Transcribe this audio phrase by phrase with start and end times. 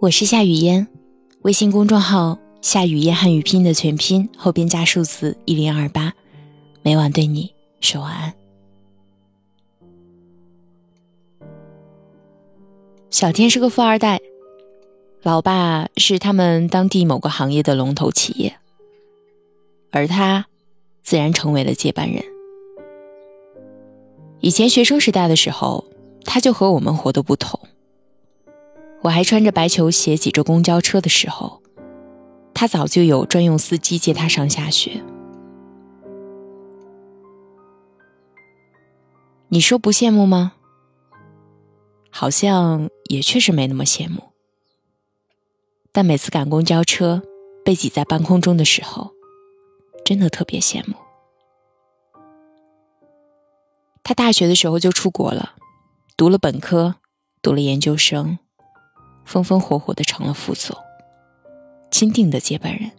[0.00, 0.86] 我是夏雨嫣，
[1.42, 6.12] 微信公众号“夏雨嫣汉语拼音”的全拼后边加数字一零二八，
[6.82, 8.32] 每晚对你说晚安。
[13.10, 14.20] 小天是个富二代，
[15.24, 18.56] 老爸是他们当地某个行业的龙头企业，
[19.90, 20.46] 而他
[21.02, 22.22] 自然成为了接班人。
[24.38, 25.84] 以前学生时代的时候，
[26.22, 27.58] 他就和我们活得不同。
[29.02, 31.62] 我还穿着白球鞋挤着公交车的时候，
[32.52, 35.02] 他早就有专用司机接他上下学。
[39.48, 40.54] 你说不羡慕吗？
[42.10, 44.24] 好像也确实没那么羡慕。
[45.92, 47.22] 但每次赶公交车
[47.64, 49.12] 被挤在半空中的时候，
[50.04, 50.96] 真的特别羡慕。
[54.02, 55.54] 他大学的时候就出国了，
[56.16, 56.96] 读了本科，
[57.40, 58.38] 读了研究生。
[59.28, 60.74] 风风火火的成了副总，
[61.90, 62.90] 钦定的接班人。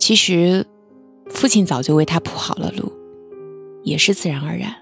[0.00, 0.66] 其实，
[1.30, 2.92] 父亲早就为他铺好了路，
[3.84, 4.74] 也是自然而然。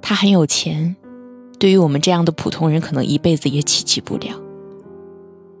[0.00, 0.94] 他很有钱，
[1.58, 4.40] 对于我们这样的普通人，可能一辈子也企及不了，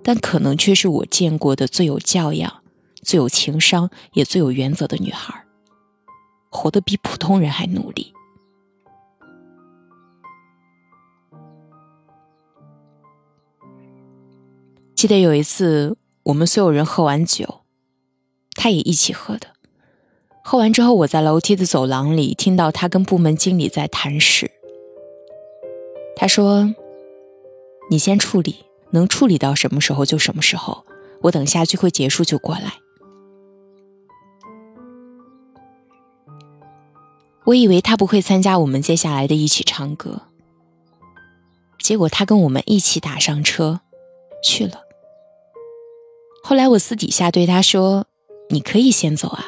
[0.04, 2.62] 但可能却是我见过的最有教养、
[3.02, 5.34] 最有情商，也最有原则的女孩，
[6.48, 8.12] 活得比普通人还努力。
[14.96, 17.60] 记得有一次，我们所有人喝完酒，
[18.54, 19.48] 他也一起喝的。
[20.42, 24.50] 喝完之后，我在楼梯的走廊里听到他跟部门经理在谈事。
[26.16, 26.74] 他说
[27.90, 30.86] ：“你先处理，能处理到什么时候就什么时候，
[31.24, 32.72] 我等下聚会结束就过来。”
[37.44, 40.22] 我以为他不会参加我们接下来的一起唱歌，
[41.78, 43.82] 结果他跟我们一起打上车
[44.42, 44.85] 去了。
[46.48, 48.06] 后来我私底下对他说
[48.50, 49.46] ：“你可以先走啊。”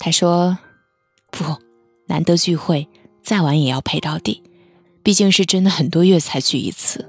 [0.00, 0.56] 他说
[1.30, 1.44] ：“不，
[2.06, 2.88] 难得聚会，
[3.22, 4.42] 再晚也要陪到底，
[5.02, 7.06] 毕竟是真的很多月才聚一次。”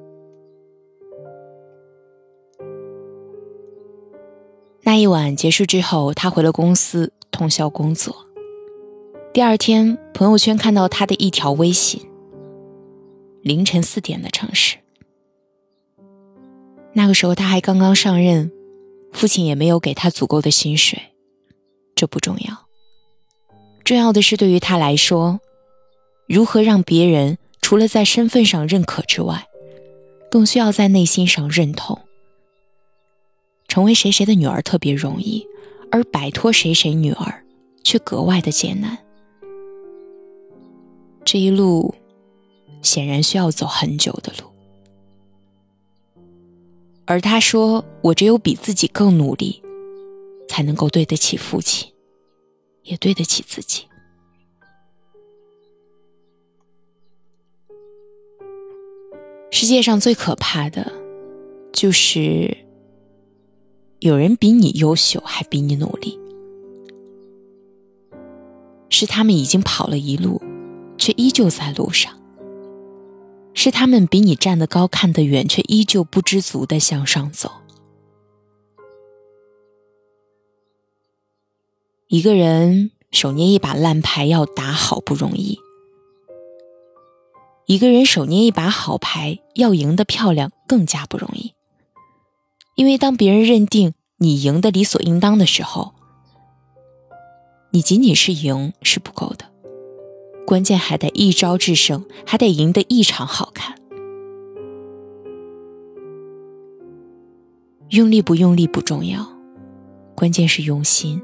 [4.84, 8.14] 那一晚结束之后，他回了公司通宵工作。
[9.34, 12.06] 第二天，朋友圈看到他的一条微信
[13.42, 14.80] ：“凌晨四点的城市。”
[16.98, 18.50] 那个时候他还刚刚上任，
[19.12, 20.98] 父亲也没有给他足够的薪水，
[21.94, 22.68] 这不重要。
[23.84, 25.42] 重要的是对于他来说，
[26.26, 29.46] 如何让别人除了在身份上认可之外，
[30.32, 32.00] 更需要在内心上认同。
[33.68, 35.46] 成为谁谁的女儿特别容易，
[35.92, 37.44] 而摆脱谁谁女儿
[37.84, 38.98] 却格外的艰难。
[41.26, 41.94] 这一路
[42.82, 44.55] 显然需要走很久的路。
[47.08, 49.62] 而他说：“我只有比自己更努力，
[50.50, 51.94] 才能够对得起父亲，
[52.82, 53.84] 也对得起自己。
[59.52, 60.92] 世界上最可怕的，
[61.72, 62.58] 就是
[64.00, 66.20] 有人比你优秀，还比你努力，
[68.90, 70.42] 是他们已经跑了一路，
[70.98, 72.20] 却依旧在路上。”
[73.56, 77.50] 是他们比你站得高、看得远，却依旧不知足的向上走。
[82.08, 85.58] 一个人手捏一把烂牌要打好不容易，
[87.66, 91.54] 一个人手捏一把好牌要赢得漂亮更加不容易。
[92.76, 95.96] 因为当别人认定你赢得理所应当的时候，
[97.72, 99.55] 你仅仅是赢是不够的。
[100.46, 103.76] 关键还得一招制胜，还得赢得异常好看。
[107.90, 109.28] 用力不用力不重要，
[110.16, 111.22] 关键是用心。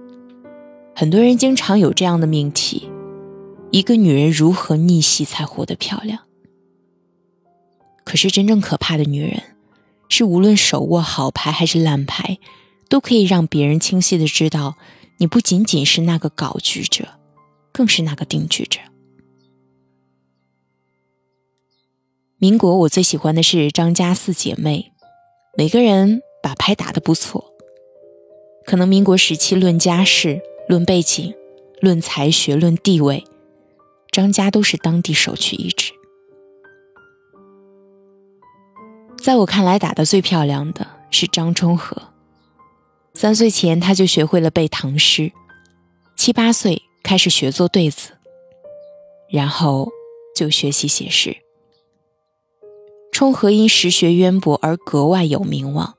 [0.95, 2.89] 很多人经常有这样的命题：
[3.71, 6.19] 一个女人如何逆袭才活得漂亮？
[8.03, 9.41] 可是真正可怕的女人，
[10.09, 12.39] 是无论手握好牌还是烂牌，
[12.89, 14.75] 都可以让别人清晰的知道，
[15.17, 17.07] 你不仅仅是那个搞局者，
[17.71, 18.79] 更是那个定局者。
[22.41, 24.91] 民国，我最喜欢的是张家四姐妹，
[25.55, 27.53] 每个人把牌打得不错。
[28.65, 31.35] 可能民国时期论家世、论背景、
[31.81, 33.23] 论才学、论地位，
[34.11, 35.91] 张家都是当地首屈一指。
[39.19, 41.95] 在我看来，打得最漂亮的是张充和。
[43.13, 45.31] 三岁前他就学会了背唐诗，
[46.17, 48.13] 七八岁开始学做对子，
[49.29, 49.91] 然后
[50.35, 51.37] 就学习写诗。
[53.21, 55.93] 冲和因实学渊博而格外有名望，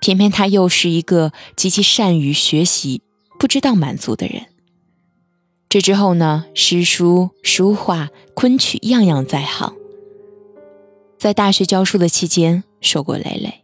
[0.00, 3.02] 偏偏他又是一个极其善于学习、
[3.38, 4.46] 不知道满足的人。
[5.68, 9.74] 这之后呢，诗书、书画、昆曲样样在行。
[11.18, 13.62] 在大学教书的期间，受过累累。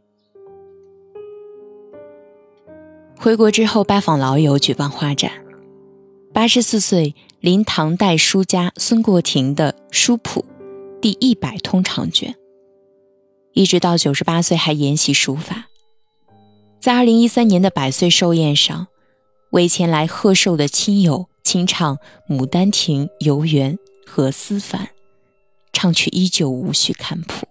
[3.19, 5.33] 回国之后，拜访老友，举办画展。
[6.35, 10.45] 八十四岁，临唐代书家孙过庭的书谱
[11.01, 12.37] 第一百通长卷。
[13.57, 15.69] 一直到九十八岁还研习书法，
[16.79, 18.89] 在二零一三年的百岁寿宴上，
[19.49, 21.97] 为前来贺寿的亲友清唱
[22.29, 23.77] 《牡丹亭》《游园》
[24.07, 24.83] 和《思凡》，
[25.73, 27.49] 唱曲依旧无需看谱。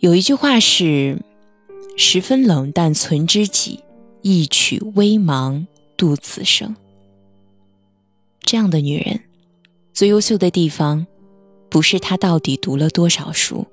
[0.00, 1.20] 有一句话是
[1.98, 3.84] ：“十分冷淡存知己，
[4.22, 5.66] 一曲微茫
[5.98, 6.74] 度此生。”
[8.40, 9.20] 这样的女人，
[9.92, 11.06] 最优秀的地方。
[11.74, 13.66] 不是他到底读了多少书，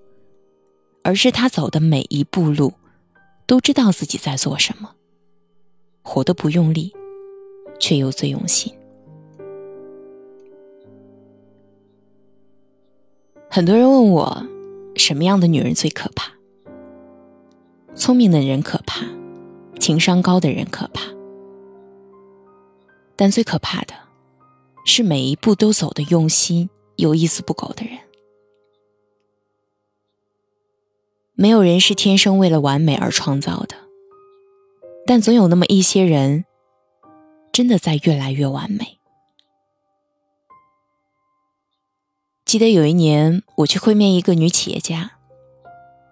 [1.03, 2.73] 而是他走的每一步路，
[3.45, 4.95] 都知道自己在做什么，
[6.01, 6.91] 活得不用力，
[7.79, 8.73] 却又最用心。
[13.51, 14.47] 很多人问我，
[14.95, 16.31] 什么样的女人最可怕？
[17.93, 19.05] 聪明的人可怕，
[19.79, 21.03] 情商高的人可怕，
[23.15, 23.93] 但最可怕的
[24.87, 26.67] 是每一步都走的用心。
[26.95, 27.97] 有一丝不苟的人，
[31.33, 33.75] 没有人是天生为了完美而创造的，
[35.07, 36.45] 但总有那么一些人，
[37.51, 38.99] 真的在越来越完美。
[42.45, 45.13] 记得有一年，我去会面一个女企业家，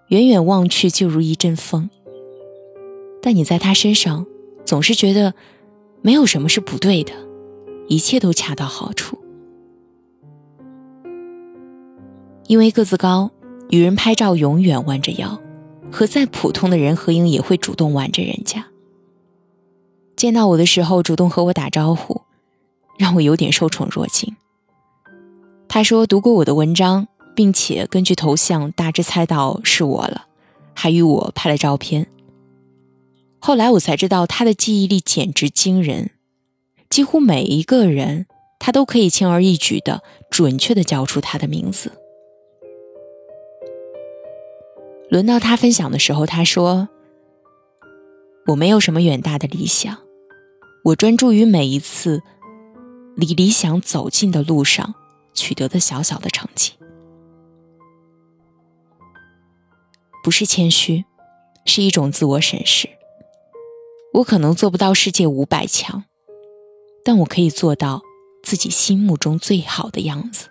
[0.07, 1.89] 远远望去就如一阵风，
[3.21, 4.25] 但你在她身上
[4.65, 5.33] 总是觉得
[6.01, 7.13] 没有什么是不对的，
[7.89, 9.19] 一切都恰到好处。
[12.49, 13.29] 因为个子高，
[13.69, 15.39] 与人拍照永远弯着腰，
[15.91, 18.65] 和再普通的人合影也会主动挽着人家。
[20.15, 22.23] 见到我的时候主动和我打招呼，
[22.97, 24.35] 让我有点受宠若惊。
[25.67, 30.25] 他说读过我的文章，并且根据头像大致猜到是我了，
[30.73, 32.07] 还与我拍了照片。
[33.37, 36.09] 后来我才知道他的记忆力简直惊人，
[36.89, 38.25] 几乎每一个人
[38.57, 41.91] 他都可以轻而易举的准确的叫出他的名字。
[45.09, 46.87] 轮到他分享的时候，他说
[48.45, 49.97] ：“我没有什么远大的理想，
[50.83, 52.21] 我专注于每一次
[53.15, 54.93] 离理想走近的路上
[55.33, 56.73] 取得的小小的成绩。
[60.23, 61.05] 不是谦虚，
[61.65, 62.87] 是一种自我审视。
[64.13, 66.03] 我可能做不到世界五百强，
[67.03, 68.03] 但我可以做到
[68.43, 70.49] 自己心目中最好的样子。”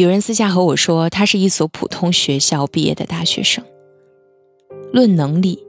[0.00, 3.62] 有人私下和我说，他是一所普通学校毕业的大学生，
[4.92, 5.62] 论能力，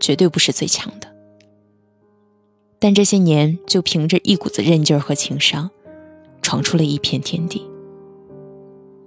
[0.00, 1.14] 绝对不是最强的。
[2.80, 5.70] 但这些年，就凭着一股子韧劲儿和情商，
[6.42, 7.64] 闯出了一片天地。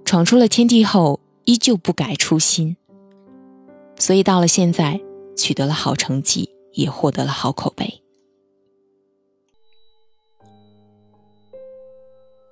[0.04, 2.76] 闯出了天地后，依旧不改初心，
[3.96, 5.00] 所以到了现在，
[5.36, 8.02] 取得了好成绩，也获得了好口碑。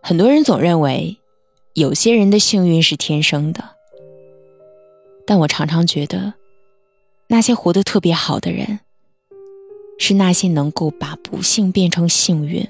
[0.03, 1.18] 很多人总认为。
[1.79, 3.63] 有些人的幸运是天生的，
[5.25, 6.35] 但我常常觉得，
[7.29, 8.81] 那些活得特别好的人，
[9.97, 12.67] 是那些能够把不幸变成幸运，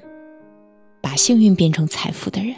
[1.01, 2.55] 把幸运变成财富的人。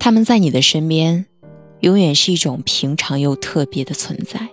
[0.00, 1.26] 他们在你的身边，
[1.82, 4.48] 永远是一种平常又特别的存在，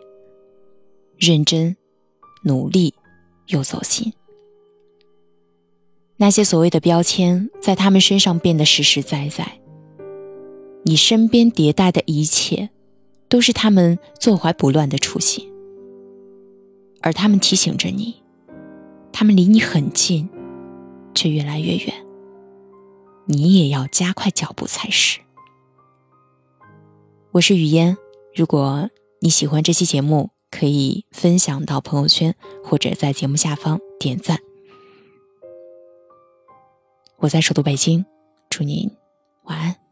[1.18, 1.76] 认真、
[2.44, 2.94] 努力
[3.48, 4.14] 又走心。
[6.24, 9.60] 那些所谓的标签，在他们身上变得实实在在。
[10.84, 12.70] 你身边迭代的一切，
[13.28, 15.52] 都是他们坐怀不乱的初心，
[17.02, 18.24] 而他们提醒着你，
[19.12, 20.30] 他们离你很近，
[21.14, 21.94] 却越来越远。
[23.26, 25.20] 你也要加快脚步才是。
[27.34, 27.98] 我是雨嫣，
[28.34, 28.90] 如果
[29.20, 34.40] 你喜欢这期节目，可以分享到朋友圈，或者在节目下方点赞。
[37.24, 38.06] 我在首都北京，
[38.50, 38.92] 祝您
[39.44, 39.83] 晚安。